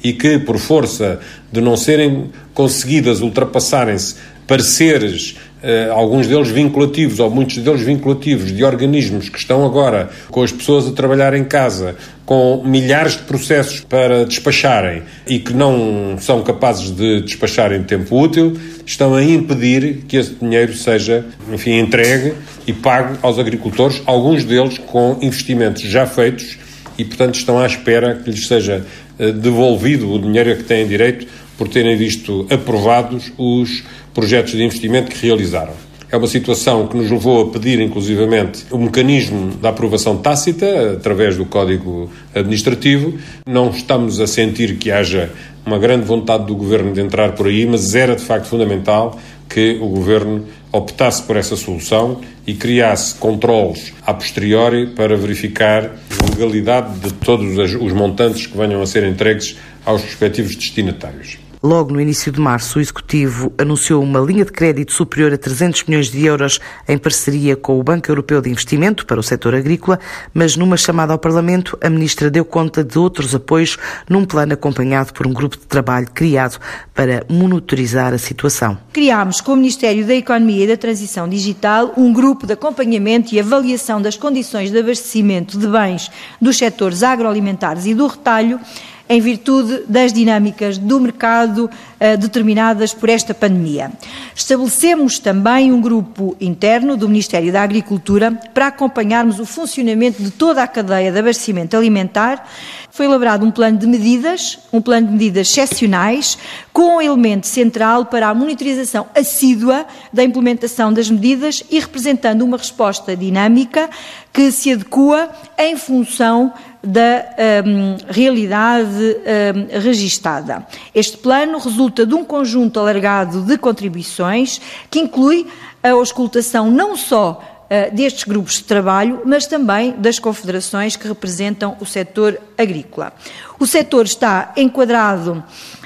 e 0.04 0.14
que, 0.14 0.40
por 0.40 0.58
força 0.58 1.20
de 1.52 1.62
não 1.62 1.78
serem 1.78 2.30
conseguidas 2.54 3.22
ultrapassarem-se 3.22 4.16
pareceres 4.48 5.36
Uh, 5.66 5.92
alguns 5.94 6.28
deles 6.28 6.50
vinculativos, 6.50 7.20
ou 7.20 7.28
muitos 7.32 7.58
deles 7.58 7.82
vinculativos, 7.82 8.56
de 8.56 8.64
organismos 8.64 9.30
que 9.30 9.40
estão 9.40 9.66
agora 9.66 10.12
com 10.30 10.44
as 10.44 10.52
pessoas 10.52 10.88
a 10.88 10.92
trabalhar 10.92 11.34
em 11.34 11.44
casa, 11.44 11.96
com 12.24 12.62
milhares 12.64 13.14
de 13.14 13.24
processos 13.24 13.80
para 13.80 14.26
despacharem 14.26 15.02
e 15.28 15.40
que 15.40 15.54
não 15.54 16.18
são 16.20 16.44
capazes 16.44 16.92
de 16.92 17.22
despachar 17.22 17.74
em 17.74 17.82
tempo 17.82 18.16
útil, 18.16 18.56
estão 18.86 19.16
a 19.16 19.24
impedir 19.24 20.04
que 20.08 20.18
esse 20.18 20.36
dinheiro 20.36 20.76
seja, 20.76 21.26
enfim, 21.52 21.80
entregue 21.80 22.36
e 22.68 22.74
pago 22.74 23.18
aos 23.24 23.40
agricultores, 23.40 24.04
alguns 24.06 24.44
deles 24.44 24.78
com 24.78 25.18
investimentos 25.20 25.82
já 25.82 26.06
feitos 26.06 26.60
e, 26.96 27.04
portanto, 27.04 27.36
estão 27.40 27.58
à 27.58 27.66
espera 27.66 28.14
que 28.14 28.30
lhes 28.30 28.48
seja 28.48 28.86
uh, 29.18 29.32
devolvido 29.32 30.14
o 30.14 30.20
dinheiro 30.20 30.52
a 30.52 30.56
que 30.56 30.64
têm 30.64 30.88
direito 30.88 31.26
por 31.58 31.70
terem 31.70 31.96
visto 31.98 32.46
aprovados 32.50 33.32
os 33.38 33.84
projetos 34.16 34.54
de 34.54 34.64
investimento 34.64 35.12
que 35.12 35.28
realizaram. 35.28 35.74
É 36.12 36.18
uma 36.18 36.28
situação 36.28 36.88
que 36.88 36.96
nos 36.96 37.12
levou 37.12 37.42
a 37.42 37.52
pedir, 37.52 37.80
inclusivamente, 37.82 38.64
o 38.72 38.78
mecanismo 38.78 39.52
da 39.58 39.70
aprovação 39.70 40.18
tácita, 40.18 40.94
através 40.94 41.36
do 41.36 41.46
Código 41.46 42.10
Administrativo. 42.34 43.16
Não 43.46 43.70
estamos 43.70 44.22
a 44.22 44.26
sentir 44.26 44.78
que 44.78 44.92
haja 44.92 45.30
uma 45.66 45.78
grande 45.78 46.06
vontade 46.06 46.46
do 46.46 46.56
Governo 46.56 46.94
de 46.94 47.02
entrar 47.02 47.34
por 47.34 47.48
aí, 47.48 47.66
mas 47.66 47.96
era 47.96 48.16
de 48.16 48.24
facto 48.24 48.46
fundamental 48.46 49.20
que 49.50 49.78
o 49.82 49.90
Governo 49.90 50.46
optasse 50.72 51.24
por 51.24 51.36
essa 51.36 51.56
solução 51.56 52.22
e 52.48 52.54
criasse 52.54 53.16
controles 53.16 53.94
a 54.06 54.14
posteriori 54.14 54.88
para 54.88 55.18
verificar 55.18 55.84
a 55.86 56.30
legalidade 56.30 57.00
de 57.00 57.14
todos 57.14 57.58
os 57.58 57.94
montantes 57.94 58.48
que 58.48 58.58
venham 58.58 58.82
a 58.82 58.86
ser 58.86 59.04
entregues 59.04 59.58
aos 59.86 60.02
respectivos 60.02 60.56
destinatários. 60.56 61.45
Logo 61.66 61.92
no 61.92 62.00
início 62.00 62.32
de 62.32 62.40
março, 62.40 62.78
o 62.78 62.82
Executivo 62.82 63.52
anunciou 63.58 64.04
uma 64.04 64.20
linha 64.20 64.46
de 64.46 64.52
crédito 64.52 64.94
superior 64.94 65.34
a 65.34 65.38
300 65.38 65.86
milhões 65.86 66.12
de 66.12 66.24
euros 66.24 66.60
em 66.88 66.96
parceria 66.96 67.56
com 67.56 67.80
o 67.80 67.84
Banco 67.84 68.12
Europeu 68.12 68.40
de 68.40 68.52
Investimento 68.52 69.04
para 69.04 69.20
o 69.20 69.24
setor 69.24 69.56
agrícola, 69.56 70.00
mas 70.32 70.56
numa 70.56 70.78
chamada 70.78 71.12
ao 71.12 71.18
Parlamento, 71.18 71.76
a 71.82 71.90
Ministra 71.90 72.30
deu 72.30 72.46
conta 72.46 72.84
de 72.84 73.00
outros 73.00 73.34
apoios 73.34 73.80
num 74.08 74.26
plano 74.26 74.54
acompanhado 74.54 75.12
por 75.12 75.26
um 75.26 75.34
grupo 75.34 75.58
de 75.58 75.66
trabalho 75.66 76.08
criado 76.14 76.60
para 76.94 77.26
monitorizar 77.28 78.14
a 78.14 78.20
situação. 78.20 78.78
Criámos 78.94 79.42
com 79.42 79.54
o 79.54 79.58
Ministério 79.58 80.06
da 80.06 80.14
Economia 80.14 80.66
e 80.66 80.68
da 80.68 80.78
Transição 80.78 81.28
Digital 81.28 81.94
um 81.98 82.14
grupo 82.14 82.46
de 82.46 82.54
acompanhamento 82.54 83.34
e 83.34 83.40
avaliação 83.40 84.00
das 84.00 84.16
condições 84.16 84.70
de 84.70 84.78
abastecimento 84.78 85.58
de 85.58 85.66
bens 85.66 86.12
dos 86.40 86.60
setores 86.60 87.02
agroalimentares 87.02 87.88
e 87.88 87.96
do 87.96 88.06
retalho 88.06 88.60
em 89.08 89.22
virtude 89.22 89.84
das 89.88 90.12
dinâmicas 90.12 90.78
do 90.78 91.00
mercado 91.00 91.66
uh, 91.66 92.18
determinadas 92.18 92.94
por 92.94 93.10
esta 93.10 93.34
pandemia. 93.34 93.92
Estabelecemos 94.36 95.20
também 95.20 95.72
um 95.72 95.80
grupo 95.80 96.36
interno 96.42 96.98
do 96.98 97.08
Ministério 97.08 97.52
da 97.52 97.62
Agricultura 97.62 98.32
para 98.54 98.68
acompanharmos 98.68 99.40
o 99.40 99.46
funcionamento 99.46 100.22
de 100.22 100.32
toda 100.32 100.64
a 100.64 100.68
cadeia 100.68 101.12
de 101.12 101.20
abastecimento 101.20 101.78
alimentar. 101.78 102.48
Foi 102.96 103.08
elaborado 103.08 103.46
um 103.46 103.52
plano 103.52 103.78
de 103.78 103.86
medidas, 103.86 104.58
um 104.72 104.80
plano 104.80 105.08
de 105.08 105.12
medidas 105.12 105.50
excepcionais, 105.50 106.38
com 106.72 106.96
um 106.96 107.02
elemento 107.02 107.46
central 107.46 108.06
para 108.06 108.30
a 108.30 108.34
monitorização 108.34 109.06
assídua 109.14 109.86
da 110.14 110.24
implementação 110.24 110.94
das 110.94 111.10
medidas 111.10 111.62
e 111.70 111.78
representando 111.78 112.44
uma 112.44 112.56
resposta 112.56 113.14
dinâmica 113.14 113.90
que 114.32 114.50
se 114.50 114.72
adequa 114.72 115.30
em 115.58 115.76
função 115.76 116.54
da 116.82 117.26
um, 117.66 117.98
realidade 118.08 118.88
um, 118.88 119.78
registada. 119.78 120.66
Este 120.94 121.18
plano 121.18 121.58
resulta 121.58 122.06
de 122.06 122.16
um 122.16 122.24
conjunto 122.24 122.80
alargado 122.80 123.42
de 123.42 123.58
contribuições 123.58 124.62
que 124.90 125.02
inclui 125.02 125.46
a 125.84 125.90
auscultação 125.92 126.72
não 126.72 126.96
só 126.96 127.55
destes 127.94 128.24
grupos 128.24 128.56
de 128.56 128.64
trabalho, 128.64 129.22
mas 129.26 129.48
também 129.48 129.94
das 129.98 130.20
confederações 130.20 130.96
que 130.96 131.08
representam 131.08 131.76
o 131.80 131.86
setor 131.86 132.40
agrícola. 132.58 133.12
O 133.60 133.66
setor 133.66 134.06
está 134.06 134.54
enquadrado 134.56 135.44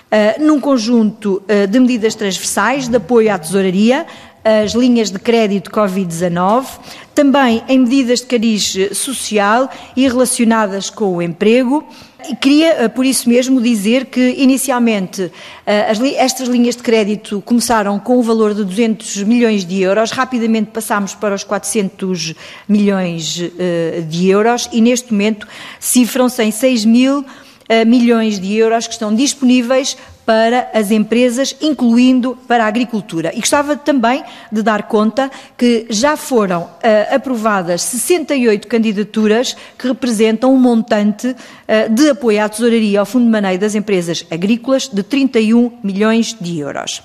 Uh, 0.10 0.44
num 0.44 0.60
conjunto 0.60 1.44
uh, 1.44 1.68
de 1.68 1.80
medidas 1.80 2.16
transversais 2.16 2.88
de 2.88 2.98
apoio 2.98 3.32
à 3.32 3.38
tesouraria, 3.38 4.08
as 4.44 4.72
linhas 4.72 5.12
de 5.12 5.20
crédito 5.20 5.70
Covid-19, 5.70 6.66
também 7.14 7.62
em 7.68 7.80
medidas 7.80 8.22
de 8.22 8.26
cariz 8.26 8.76
social 8.94 9.70
e 9.96 10.08
relacionadas 10.08 10.90
com 10.90 11.16
o 11.16 11.22
emprego. 11.22 11.88
Queria, 12.42 12.84
eh, 12.84 12.88
por 12.90 13.06
isso 13.06 13.30
mesmo, 13.30 13.62
dizer 13.62 14.06
que, 14.06 14.36
inicialmente, 14.38 15.32
eh, 15.66 15.92
estas 16.18 16.50
linhas 16.50 16.76
de 16.76 16.84
crédito 16.84 17.42
começaram 17.42 17.98
com 17.98 18.18
o 18.18 18.22
valor 18.22 18.54
de 18.54 18.64
200 18.66 19.24
milhões 19.24 19.66
de 19.66 19.82
euros, 19.82 20.12
rapidamente 20.12 20.72
passámos 20.72 21.16
para 21.16 21.34
os 21.34 21.46
400 21.46 22.34
milhões 22.68 23.42
eh, 23.58 24.04
de 24.08 24.28
euros 24.28 24.70
e, 24.74 24.82
neste 24.82 25.14
momento, 25.14 25.48
cifram-se 25.80 26.44
em 26.44 26.52
6 26.52 26.86
mil 26.86 27.26
milhões 27.86 28.40
de 28.40 28.56
euros 28.56 28.88
que 28.88 28.94
estão 28.94 29.14
disponíveis 29.14 29.96
para 30.30 30.70
as 30.76 30.92
empresas, 30.92 31.56
incluindo 31.60 32.38
para 32.48 32.64
a 32.64 32.68
agricultura. 32.68 33.32
E 33.34 33.40
gostava 33.40 33.76
também 33.76 34.24
de 34.52 34.62
dar 34.62 34.84
conta 34.84 35.32
que 35.58 35.88
já 35.90 36.16
foram 36.16 36.66
uh, 36.66 37.16
aprovadas 37.16 37.82
68 37.82 38.68
candidaturas 38.68 39.58
que 39.76 39.88
representam 39.88 40.54
um 40.54 40.60
montante 40.60 41.30
uh, 41.30 41.36
de 41.92 42.12
apoio 42.12 42.44
à 42.44 42.48
tesouraria 42.48 43.00
ao 43.00 43.08
Fundo 43.08 43.26
de 43.26 43.32
Maneio 43.32 43.58
das 43.58 43.74
Empresas 43.74 44.24
Agrícolas 44.30 44.88
de 44.88 45.02
31 45.02 45.80
milhões 45.84 46.38
de 46.40 46.60
euros. 46.60 47.02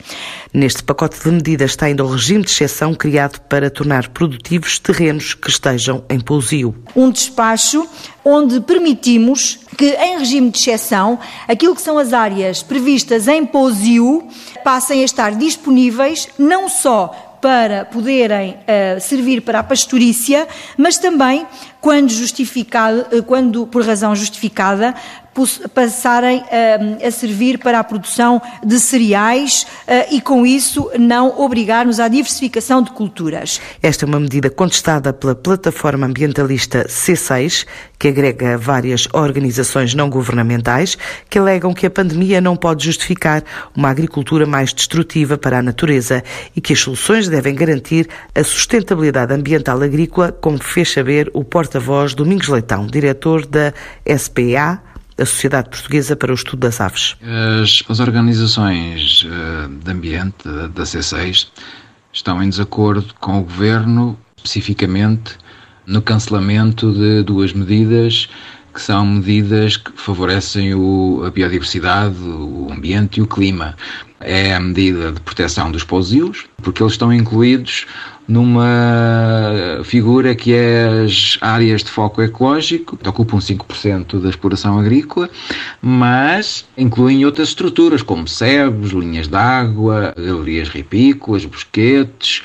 Neste 0.53 0.83
pacote 0.83 1.19
de 1.19 1.31
medidas 1.31 1.71
está 1.71 1.87
ainda 1.87 2.05
o 2.05 2.09
regime 2.09 2.45
de 2.45 2.51
exceção 2.51 2.93
criado 2.93 3.41
para 3.49 3.71
tornar 3.71 4.11
produtivos 4.11 4.79
terrenos 4.79 5.33
que 5.33 5.49
estejam 5.49 6.05
em 6.11 6.21
pousio. 6.21 6.75
Um 6.95 7.11
despacho 7.11 7.89
onde 8.23 8.61
permitimos 8.61 9.64
que, 9.75 9.95
em 9.95 10.19
regime 10.19 10.51
de 10.51 10.59
exceção, 10.59 11.19
aquilo 11.49 11.75
que 11.75 11.83
são 11.83 11.99
as 11.99 12.13
áreas 12.13 12.63
previstas 12.63 13.29
em 13.29 13.45
POSIU 13.45 14.27
passem 14.63 15.03
a 15.03 15.05
estar 15.05 15.35
disponíveis 15.35 16.29
não 16.39 16.69
só 16.69 17.35
para 17.45 17.85
poderem 17.85 18.53
uh, 18.53 18.99
servir 18.99 19.43
para 19.43 19.59
a 19.59 19.63
pastorícia, 19.63 20.49
mas 20.79 20.97
também 20.97 21.47
quando 21.79 22.09
justificado, 22.09 23.05
eh, 23.13 23.21
quando 23.21 23.67
por 23.67 23.85
razão 23.85 24.17
justificada, 24.17 24.95
passarem 25.75 26.39
uh, 26.39 27.07
a 27.07 27.11
servir 27.11 27.59
para 27.59 27.79
a 27.79 27.85
produção 27.85 28.41
de 28.65 28.81
cereais 28.81 29.67
uh, 29.87 30.15
e, 30.15 30.21
com 30.21 30.47
isso, 30.47 30.91
não 30.99 31.41
obrigar-nos 31.41 32.01
à 32.01 32.09
diversificação 32.09 32.83
de 32.83 32.91
culturas. 32.91 33.61
Esta 33.83 34.05
é 34.05 34.07
uma 34.07 34.21
medida 34.21 34.49
contestada 34.49 35.13
pela 35.13 35.35
plataforma 35.35 36.07
ambientalista 36.07 36.87
C6, 36.89 37.67
que 37.99 38.09
agrega 38.09 38.57
várias 38.57 39.09
organizações 39.13 39.95
não 39.95 40.09
governamentais 40.09 40.97
que 41.29 41.39
alegam 41.39 41.75
que 41.75 41.87
a 41.87 41.91
pandemia 41.91 42.41
não 42.41 42.57
pode 42.57 42.85
justificar 42.85 43.43
uma 43.75 43.91
agricultura 43.91 44.47
mais 44.47 44.73
destrutiva 44.73 45.37
para 45.37 45.59
a 45.59 45.63
natureza 45.63 46.23
e 46.55 46.61
que 46.61 46.73
as 46.73 46.81
soluções 46.81 47.29
devem 47.29 47.55
garantir 47.55 48.09
a 48.35 48.45
sustentabilidade 48.45 49.33
ambiental 49.33 49.83
agrícola, 49.83 50.33
como 50.33 50.63
fez 50.63 50.93
saber 50.93 51.31
o 51.33 51.43
porta 51.43 51.75
porta-voz 51.75 52.15
Domingos 52.15 52.49
Leitão, 52.49 52.87
diretor 52.87 53.47
da 53.47 53.73
SPA, 54.17 54.81
da 55.17 55.25
Sociedade 55.25 55.71
Portuguesa 55.71 56.17
para 56.17 56.33
o 56.33 56.35
Estudo 56.35 56.61
das 56.61 56.81
Aves. 56.81 57.17
As, 57.63 57.83
as 57.89 58.01
organizações 58.01 59.23
uh, 59.23 59.69
de 59.69 59.91
ambiente 59.91 60.45
da, 60.45 60.67
da 60.67 60.83
C6 60.83 61.49
estão 62.13 62.43
em 62.43 62.49
desacordo 62.49 63.15
com 63.21 63.39
o 63.39 63.43
Governo, 63.43 64.19
especificamente 64.37 65.37
no 65.87 66.01
cancelamento 66.01 66.93
de 66.93 67.23
duas 67.23 67.53
medidas 67.53 68.29
que 68.75 68.81
são 68.81 69.07
medidas 69.07 69.77
que 69.77 69.93
favorecem 69.95 70.75
o, 70.75 71.23
a 71.25 71.31
biodiversidade, 71.31 72.19
o 72.19 72.69
ambiente 72.73 73.19
e 73.19 73.23
o 73.23 73.27
clima. 73.27 73.77
É 74.19 74.53
a 74.53 74.59
medida 74.59 75.13
de 75.13 75.21
proteção 75.21 75.71
dos 75.71 75.85
pousios, 75.85 76.47
porque 76.57 76.83
eles 76.83 76.95
estão 76.95 77.13
incluídos 77.13 77.87
numa 78.27 79.81
figura 79.85 80.35
que 80.35 80.55
é 80.55 81.05
as 81.05 81.39
áreas 81.41 81.83
de 81.83 81.91
foco 81.91 82.23
ecológico, 82.23 82.97
que 82.97 83.09
ocupam 83.09 83.39
5% 83.39 84.21
da 84.21 84.31
exploração 84.31 84.79
agrícola, 84.79 85.29
mas 85.81 86.65
incluem 86.77 87.25
outras 87.25 87.49
estruturas, 87.49 88.03
como 88.03 88.27
sebes, 88.27 88.91
linhas 88.93 89.29
de 89.29 89.37
água, 89.37 90.15
galerias 90.17 90.69
ripícolas, 90.69 91.45
bosquetes, 91.45 92.43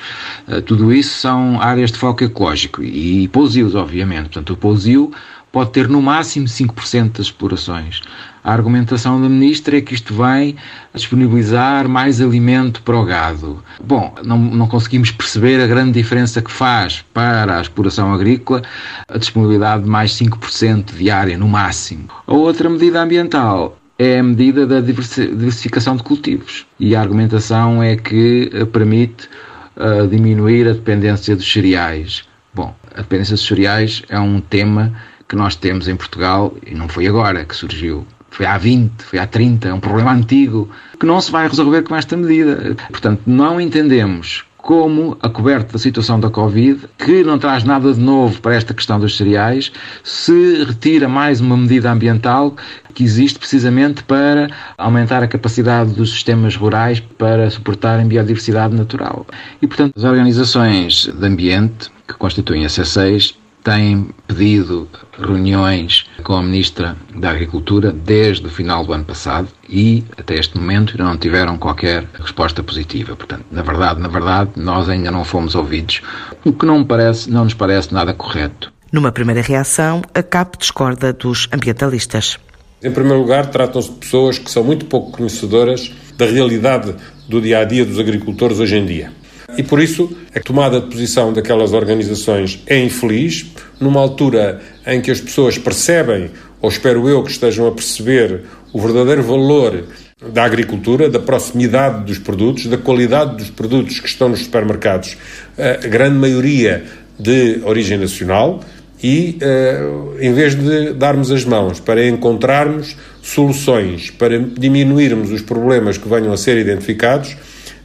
eh, 0.48 0.62
tudo 0.62 0.94
isso 0.94 1.18
são 1.20 1.62
áreas 1.62 1.92
de 1.92 1.98
foco 1.98 2.24
ecológico 2.24 2.84
e 2.84 3.28
pousios, 3.30 3.76
obviamente. 3.76 4.24
Portanto, 4.24 4.54
o 4.54 4.58
pousio 4.58 5.12
pode 5.52 5.72
ter 5.72 5.88
no 5.88 6.02
máximo 6.02 6.46
5% 6.46 7.18
das 7.18 7.28
explorações. 7.28 8.02
A 8.44 8.54
argumentação 8.54 9.22
da 9.22 9.28
ministra 9.28 9.78
é 9.78 9.82
que 9.82 9.94
isto 9.94 10.14
vai 10.14 10.56
disponibilizar 10.94 11.88
mais 11.90 12.22
alimento 12.22 12.82
para 12.84 12.98
o 12.98 13.04
gado. 13.04 13.64
Bom, 13.84 14.14
não, 14.24 14.38
não 14.38 14.68
conseguimos 14.68 15.12
perceber 15.12 15.62
a 15.62 15.68
grande 15.68 15.92
diferença 15.92 16.42
que 16.42 16.52
faz 16.52 17.04
para 17.14 17.58
a 17.58 17.62
exploração 17.62 18.14
agrícola 18.14 18.62
a 19.08 19.18
disponibilidade 19.18 19.84
de 19.84 19.90
mais 19.90 20.12
5% 20.14 20.96
diária, 20.96 21.38
no 21.38 21.48
máximo. 21.48 22.06
A 22.26 22.34
outra 22.34 22.70
medida 22.70 23.02
ambiental 23.02 23.78
é 23.98 24.20
a 24.20 24.24
medida 24.24 24.66
da 24.66 24.80
diversificação 24.80 25.98
de 25.98 26.04
cultivos. 26.04 26.66
E 26.80 26.96
a 26.96 27.02
argumentação 27.02 27.84
é 27.84 27.98
que 27.98 28.50
permite 28.72 29.28
uh, 29.76 30.08
diminuir 30.08 30.70
a 30.70 30.74
dependência 30.74 31.36
dos 31.36 31.52
cereais. 31.52 32.24
Bom, 32.54 32.74
a 32.96 33.02
dependência 33.02 33.36
dos 33.36 33.46
cereais 33.46 34.02
é 34.08 34.18
um 34.18 34.40
tema 34.40 34.94
que 35.30 35.36
nós 35.36 35.56
temos 35.56 35.88
em 35.88 35.96
Portugal, 35.96 36.54
e 36.66 36.74
não 36.74 36.90
foi 36.90 37.08
agora 37.08 37.46
que 37.46 37.56
surgiu, 37.56 38.06
foi 38.32 38.48
há 38.48 38.58
20, 38.58 39.04
foi 39.04 39.20
há 39.20 39.28
30, 39.28 39.70
é 39.70 39.74
um 39.74 39.80
problema 39.80 40.12
antigo 40.12 40.70
que 41.00 41.06
não 41.06 41.22
se 41.22 41.32
vai 41.32 41.48
resolver 41.48 41.84
com 41.84 41.96
esta 41.96 42.18
medida. 42.18 42.76
Portanto, 42.90 43.22
não 43.26 43.62
entendemos 43.62 44.44
como 44.58 45.18
a 45.22 45.30
coberta 45.30 45.74
da 45.74 45.80
situação 45.80 46.20
da 46.20 46.30
Covid, 46.30 46.82
que 46.98 47.24
não 47.24 47.40
traz 47.40 47.64
nada 47.64 47.94
de 47.94 48.00
novo 48.00 48.42
para 48.42 48.56
esta 48.56 48.74
questão 48.74 49.00
dos 49.00 49.16
cereais, 49.16 49.72
se 50.04 50.64
retira 50.64 51.08
mais 51.08 51.40
uma 51.40 51.56
medida 51.56 51.92
ambiental 51.92 52.56
que 52.94 53.04
existe 53.04 53.40
precisamente 53.40 54.04
para 54.04 54.50
aumentar 54.78 55.24
a 55.24 55.28
capacidade 55.28 55.94
dos 55.94 56.12
sistemas 56.12 56.56
rurais 56.56 57.00
para 57.00 57.50
suportarem 57.50 58.08
biodiversidade 58.08 58.76
natural. 58.76 59.26
E, 59.62 59.68
portanto, 59.68 59.94
as 59.96 60.04
organizações 60.04 61.08
de 61.08 61.26
ambiente 61.26 61.90
que 62.08 62.14
constituem 62.16 62.66
a 62.66 62.68
C6 62.68 63.39
têm 63.64 64.10
pedido 64.28 64.88
reuniões 65.18 66.06
com 66.24 66.34
a 66.34 66.42
Ministra 66.42 66.96
da 67.16 67.32
Agricultura 67.32 67.92
desde 67.92 68.46
o 68.48 68.50
final 68.50 68.86
do 68.86 68.94
ano 68.94 69.06
passado 69.06 69.48
e 69.68 70.04
até 70.18 70.36
este 70.36 70.58
momento 70.58 70.98
não 70.98 71.18
tiveram 71.18 71.58
qualquer 71.58 72.06
resposta 72.14 72.64
positiva. 72.64 73.16
Portanto, 73.16 73.46
na 73.52 73.62
verdade, 73.62 74.00
na 74.00 74.08
verdade, 74.08 74.52
nós 74.56 74.90
ainda 74.90 75.12
não 75.12 75.24
fomos 75.24 75.56
ouvidos, 75.56 76.02
o 76.46 76.54
que 76.54 76.66
não, 76.66 76.84
parece, 76.84 77.30
não 77.30 77.44
nos 77.44 77.54
parece 77.54 77.94
nada 77.94 78.14
correto. 78.14 78.72
Numa 78.92 79.12
primeira 79.12 79.42
reação, 79.42 80.02
a 80.16 80.24
CAP 80.24 80.58
discorda 80.58 81.14
dos 81.14 81.48
ambientalistas. 81.54 82.40
Em 82.82 82.92
primeiro 82.92 83.20
lugar, 83.20 83.48
tratam-se 83.48 83.92
de 83.92 83.98
pessoas 83.98 84.40
que 84.40 84.50
são 84.50 84.64
muito 84.64 84.86
pouco 84.86 85.12
conhecedoras 85.12 85.92
da 86.18 86.26
realidade 86.26 86.96
do 87.28 87.42
dia 87.42 87.60
a 87.60 87.66
dia 87.66 87.86
dos 87.86 88.00
agricultores 88.00 88.60
hoje 88.60 88.78
em 88.78 88.86
dia. 88.86 89.12
E 89.60 89.64
por 89.64 89.82
isso 89.82 90.10
a 90.34 90.40
tomada 90.40 90.80
de 90.80 90.88
posição 90.88 91.34
daquelas 91.34 91.74
organizações 91.74 92.64
é 92.66 92.82
infeliz, 92.82 93.46
numa 93.78 94.00
altura 94.00 94.62
em 94.88 95.02
que 95.02 95.12
as 95.12 95.20
pessoas 95.20 95.58
percebem, 95.58 96.32
ou 96.62 96.70
espero 96.70 97.10
eu 97.10 97.22
que 97.24 97.32
estejam 97.32 97.68
a 97.68 97.72
perceber, 97.74 98.44
o 98.72 98.80
verdadeiro 98.80 99.22
valor 99.22 99.84
da 100.32 100.46
agricultura, 100.46 101.10
da 101.10 101.20
proximidade 101.20 102.06
dos 102.06 102.18
produtos, 102.18 102.68
da 102.68 102.78
qualidade 102.78 103.36
dos 103.36 103.50
produtos 103.50 104.00
que 104.00 104.08
estão 104.08 104.30
nos 104.30 104.40
supermercados, 104.40 105.18
a 105.58 105.86
grande 105.88 106.16
maioria 106.16 106.86
de 107.20 107.60
origem 107.66 107.98
nacional, 107.98 108.64
e 109.04 109.40
uh, 109.42 110.22
em 110.22 110.34
vez 110.34 110.56
de 110.56 110.94
darmos 110.94 111.32
as 111.32 111.44
mãos 111.44 111.82
para 111.82 112.08
encontrarmos 112.08 112.96
soluções, 113.22 114.10
para 114.10 114.40
diminuirmos 114.40 115.32
os 115.32 115.42
problemas 115.42 115.98
que 115.98 116.08
venham 116.08 116.32
a 116.32 116.38
ser 116.38 116.58
identificados, 116.58 117.36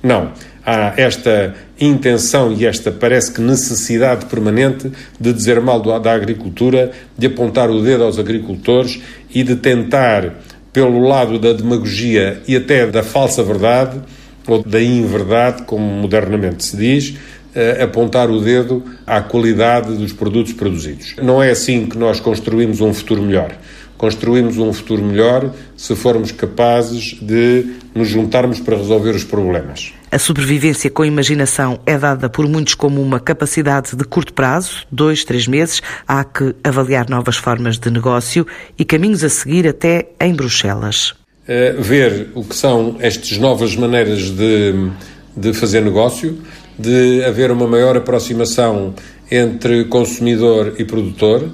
não 0.00 0.32
há 0.64 0.94
esta 0.96 1.54
intenção 1.80 2.52
e 2.52 2.64
esta 2.64 2.90
parece 2.90 3.32
que 3.32 3.40
necessidade 3.40 4.26
permanente 4.26 4.90
de 5.20 5.32
dizer 5.32 5.60
mal 5.60 5.80
da 5.80 6.12
agricultura, 6.12 6.92
de 7.16 7.26
apontar 7.26 7.70
o 7.70 7.82
dedo 7.82 8.04
aos 8.04 8.18
agricultores 8.18 9.00
e 9.34 9.42
de 9.42 9.56
tentar, 9.56 10.34
pelo 10.72 11.00
lado 11.00 11.38
da 11.38 11.52
demagogia 11.52 12.40
e 12.48 12.56
até 12.56 12.86
da 12.86 13.02
falsa 13.02 13.42
verdade, 13.42 14.00
ou 14.46 14.62
da 14.62 14.80
inverdade, 14.80 15.62
como 15.62 15.84
modernamente 15.84 16.64
se 16.64 16.76
diz, 16.76 17.14
eh, 17.54 17.82
apontar 17.82 18.30
o 18.30 18.40
dedo 18.40 18.82
à 19.06 19.20
qualidade 19.20 19.94
dos 19.94 20.12
produtos 20.12 20.52
produzidos. 20.52 21.14
Não 21.22 21.42
é 21.42 21.50
assim 21.50 21.86
que 21.86 21.96
nós 21.96 22.20
construímos 22.20 22.80
um 22.80 22.92
futuro 22.92 23.22
melhor 23.22 23.56
construímos 23.96 24.58
um 24.58 24.72
futuro 24.72 25.02
melhor 25.02 25.50
se 25.84 25.94
formos 25.94 26.32
capazes 26.32 27.14
de 27.20 27.74
nos 27.94 28.08
juntarmos 28.08 28.58
para 28.58 28.74
resolver 28.74 29.10
os 29.10 29.22
problemas. 29.22 29.92
A 30.10 30.18
sobrevivência 30.18 30.88
com 30.88 31.04
imaginação 31.04 31.78
é 31.84 31.98
dada 31.98 32.30
por 32.30 32.48
muitos 32.48 32.74
como 32.74 33.02
uma 33.02 33.20
capacidade 33.20 33.94
de 33.94 34.02
curto 34.04 34.32
prazo, 34.32 34.86
dois, 34.90 35.24
três 35.24 35.46
meses. 35.46 35.82
Há 36.08 36.24
que 36.24 36.54
avaliar 36.64 37.10
novas 37.10 37.36
formas 37.36 37.76
de 37.76 37.90
negócio 37.90 38.46
e 38.78 38.84
caminhos 38.84 39.22
a 39.22 39.28
seguir 39.28 39.68
até 39.68 40.08
em 40.18 40.34
Bruxelas. 40.34 41.10
Uh, 41.46 41.82
ver 41.82 42.28
o 42.34 42.42
que 42.42 42.56
são 42.56 42.96
estas 43.00 43.36
novas 43.36 43.76
maneiras 43.76 44.30
de, 44.30 44.90
de 45.36 45.52
fazer 45.52 45.82
negócio, 45.82 46.38
de 46.78 47.22
haver 47.24 47.50
uma 47.50 47.66
maior 47.66 47.94
aproximação 47.94 48.94
entre 49.30 49.84
consumidor 49.84 50.76
e 50.78 50.84
produtor 50.86 51.46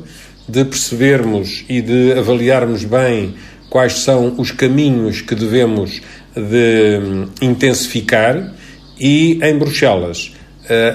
de 0.49 0.65
percebermos 0.65 1.65
e 1.69 1.81
de 1.81 2.13
avaliarmos 2.13 2.85
bem 2.85 3.35
quais 3.71 4.01
são 4.01 4.35
os 4.37 4.51
caminhos 4.51 5.23
que 5.23 5.35
devemos 5.35 6.03
de 6.35 6.99
hum, 7.03 7.29
intensificar 7.41 8.53
e 8.99 9.39
em 9.43 9.57
Bruxelas 9.57 10.35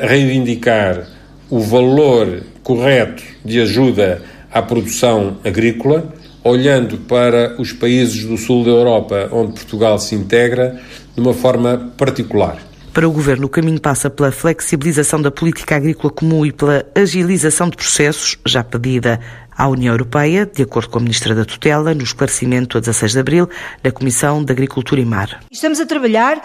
reivindicar 0.02 1.08
o 1.50 1.60
valor 1.60 2.44
correto 2.64 3.24
de 3.44 3.60
ajuda 3.60 4.22
à 4.52 4.62
produção 4.62 5.38
agrícola, 5.44 6.14
olhando 6.44 6.98
para 6.98 7.60
os 7.60 7.74
países 7.74 8.24
do 8.26 8.38
sul 8.38 8.64
da 8.64 8.72
Europa 8.72 9.30
onde 9.32 9.54
Portugal 9.54 10.00
se 10.00 10.16
integra 10.16 10.80
de 11.14 11.22
uma 11.22 11.34
forma 11.34 11.94
particular. 11.98 12.58
Para 12.94 13.10
o 13.10 13.12
Governo, 13.12 13.48
o 13.48 13.50
caminho 13.50 13.82
passa 13.82 14.10
pela 14.10 14.32
flexibilização 14.32 15.22
da 15.22 15.30
política 15.30 15.76
agrícola 15.76 16.14
comum 16.14 16.46
e 16.46 16.54
pela 16.54 16.86
agilização 16.96 17.70
de 17.70 17.76
processos, 17.76 18.38
já 18.46 18.64
pedida 18.64 19.20
à 19.58 19.68
União 19.68 19.94
Europeia, 19.94 20.46
de 20.46 20.64
acordo 20.64 20.90
com 20.90 21.00
a 21.00 21.02
Ministra 21.02 21.34
da 21.34 21.46
Tutela, 21.46 21.94
no 21.94 22.04
esclarecimento 22.04 22.78
a 22.78 22.82
16 22.82 23.14
de 23.14 23.20
abril 23.20 23.50
da 23.82 23.92
Comissão 23.92 24.44
de 24.44 24.52
Agricultura 24.52 25.02
e 25.02 25.06
Mar. 25.06 25.42
Estamos 25.52 25.80
a 25.80 25.86
trabalhar 25.86 26.38
uh, 26.38 26.42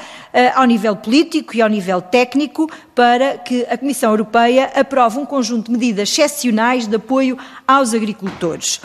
ao 0.55 0.65
nível 0.65 0.95
político 0.97 1.57
e 1.57 1.63
ao 1.63 1.69
nível 1.69 2.01
técnico 2.01 2.71
para 2.95 3.39
que 3.39 3.67
a 3.69 3.77
Comissão 3.77 4.11
Europeia 4.11 4.71
aprove 4.75 5.19
um 5.19 5.27
conjunto 5.27 5.67
de 5.67 5.73
medidas 5.73 6.09
excepcionais 6.09 6.87
de 6.87 6.97
apoio 6.97 7.37
aos 7.67 7.95
agricultores 7.95 8.81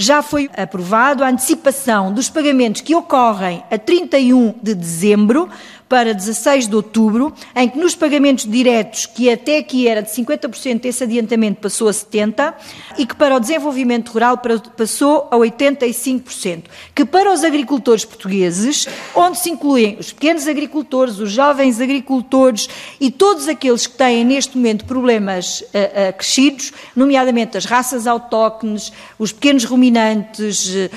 já 0.00 0.22
foi 0.22 0.48
aprovado 0.56 1.22
a 1.22 1.28
antecipação 1.28 2.10
dos 2.10 2.30
pagamentos 2.30 2.80
que 2.80 2.94
ocorrem 2.94 3.62
a 3.70 3.76
31 3.76 4.54
de 4.62 4.74
dezembro 4.74 5.46
para 5.90 6.14
16 6.14 6.68
de 6.68 6.76
outubro, 6.76 7.34
em 7.56 7.68
que 7.68 7.76
nos 7.76 7.96
pagamentos 7.96 8.46
diretos, 8.46 9.06
que 9.06 9.28
até 9.28 9.58
aqui 9.58 9.88
era 9.88 10.00
de 10.00 10.08
50%, 10.08 10.84
esse 10.84 11.02
adiantamento 11.02 11.60
passou 11.60 11.88
a 11.88 11.90
70%, 11.90 12.54
e 12.96 13.04
que 13.04 13.16
para 13.16 13.34
o 13.34 13.40
desenvolvimento 13.40 14.12
rural 14.12 14.40
passou 14.76 15.26
a 15.32 15.36
85%. 15.36 16.62
Que 16.94 17.04
para 17.04 17.32
os 17.32 17.42
agricultores 17.42 18.04
portugueses, 18.04 18.86
onde 19.16 19.40
se 19.40 19.50
incluem 19.50 19.96
os 19.98 20.12
pequenos 20.12 20.46
agricultores, 20.46 21.18
os 21.18 21.32
jovens 21.32 21.80
agricultores 21.80 22.68
e 23.00 23.10
todos 23.10 23.48
aqueles 23.48 23.88
que 23.88 23.96
têm 23.96 24.24
neste 24.24 24.56
momento 24.56 24.84
problemas 24.84 25.60
uh, 25.60 25.64
uh, 25.64 26.12
crescidos, 26.16 26.72
nomeadamente 26.94 27.56
as 27.56 27.64
raças 27.64 28.06
autóctones, 28.06 28.92
os 29.18 29.32
pequenos 29.32 29.64
ruminantes, 29.64 30.68
uh, 30.68 30.88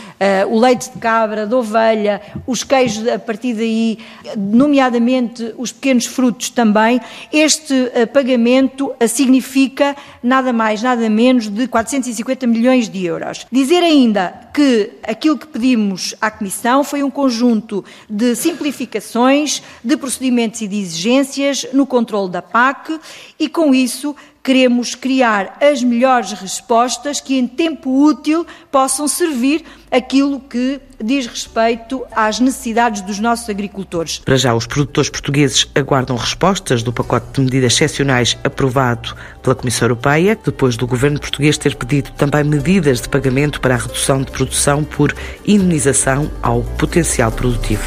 o 0.51 0.59
leite 0.59 0.91
de 0.91 0.99
cabra, 0.99 1.47
de 1.47 1.55
ovelha, 1.55 2.21
os 2.45 2.63
queijos 2.63 3.07
a 3.07 3.17
partir 3.17 3.55
daí, 3.55 3.97
nomeadamente 4.37 4.82
nomeadamente 4.83 5.53
os 5.57 5.71
pequenos 5.71 6.05
frutos 6.05 6.49
também, 6.49 6.99
este 7.31 7.73
uh, 7.73 8.07
pagamento 8.11 8.87
uh, 8.87 9.07
significa 9.07 9.95
nada 10.21 10.51
mais, 10.51 10.81
nada 10.81 11.09
menos 11.09 11.47
de 11.47 11.67
450 11.67 12.47
milhões 12.47 12.89
de 12.89 13.05
euros. 13.05 13.45
Dizer 13.51 13.81
ainda 13.81 14.49
que 14.53 14.91
aquilo 15.03 15.37
que 15.37 15.47
pedimos 15.47 16.15
à 16.19 16.29
Comissão 16.29 16.83
foi 16.83 17.03
um 17.03 17.09
conjunto 17.09 17.83
de 18.09 18.35
simplificações, 18.35 19.61
de 19.83 19.95
procedimentos 19.95 20.61
e 20.61 20.67
de 20.67 20.79
exigências 20.79 21.65
no 21.73 21.85
controle 21.85 22.29
da 22.29 22.41
PAC 22.41 22.99
e, 23.39 23.47
com 23.47 23.73
isso, 23.73 24.15
Queremos 24.43 24.93
criar 24.93 25.57
as 25.61 25.81
melhores 25.81 26.33
respostas 26.33 27.21
que, 27.21 27.39
em 27.39 27.47
tempo 27.47 28.03
útil, 28.03 28.45
possam 28.69 29.07
servir 29.07 29.63
aquilo 29.89 30.37
que 30.37 30.81
diz 31.01 31.25
respeito 31.27 32.03
às 32.11 32.41
necessidades 32.41 33.01
dos 33.01 33.19
nossos 33.19 33.49
agricultores. 33.49 34.19
Para 34.19 34.35
já, 34.35 34.53
os 34.53 34.67
produtores 34.67 35.09
portugueses 35.09 35.65
aguardam 35.73 36.17
respostas 36.17 36.83
do 36.83 36.91
pacote 36.91 37.27
de 37.31 37.39
medidas 37.39 37.71
excepcionais 37.71 38.37
aprovado 38.43 39.15
pela 39.41 39.55
Comissão 39.55 39.85
Europeia, 39.85 40.37
depois 40.43 40.75
do 40.75 40.85
governo 40.85 41.21
português 41.21 41.57
ter 41.57 41.77
pedido 41.77 42.11
também 42.11 42.43
medidas 42.43 42.99
de 42.99 43.07
pagamento 43.07 43.61
para 43.61 43.75
a 43.75 43.77
redução 43.77 44.23
de 44.23 44.31
produção 44.31 44.83
por 44.83 45.15
indenização 45.47 46.29
ao 46.41 46.63
potencial 46.63 47.31
produtivo. 47.31 47.83